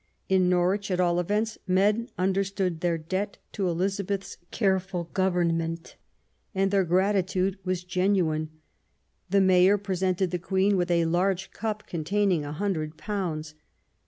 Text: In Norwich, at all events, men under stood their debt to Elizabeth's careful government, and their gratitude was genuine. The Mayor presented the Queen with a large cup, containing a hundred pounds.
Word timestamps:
In 0.29 0.49
Norwich, 0.49 0.89
at 0.89 0.99
all 0.99 1.19
events, 1.19 1.59
men 1.67 2.09
under 2.17 2.43
stood 2.43 2.81
their 2.81 2.97
debt 2.97 3.37
to 3.51 3.67
Elizabeth's 3.69 4.37
careful 4.49 5.03
government, 5.13 5.95
and 6.55 6.71
their 6.71 6.83
gratitude 6.85 7.59
was 7.63 7.83
genuine. 7.83 8.49
The 9.29 9.41
Mayor 9.41 9.77
presented 9.77 10.31
the 10.31 10.39
Queen 10.39 10.75
with 10.75 10.89
a 10.89 11.05
large 11.05 11.51
cup, 11.51 11.85
containing 11.85 12.43
a 12.43 12.51
hundred 12.51 12.97
pounds. 12.97 13.53